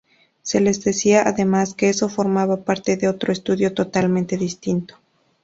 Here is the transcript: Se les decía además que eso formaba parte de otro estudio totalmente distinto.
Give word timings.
Se 0.41 0.61
les 0.61 0.83
decía 0.83 1.21
además 1.23 1.75
que 1.75 1.89
eso 1.91 2.09
formaba 2.09 2.63
parte 2.65 2.97
de 2.97 3.07
otro 3.07 3.31
estudio 3.31 3.71
totalmente 3.75 4.35
distinto. 4.35 4.95